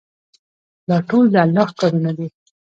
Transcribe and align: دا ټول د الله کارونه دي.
دا 0.87 0.97
ټول 1.09 1.25
د 1.33 1.35
الله 1.43 1.67
کارونه 1.79 2.11
دي. 2.17 2.27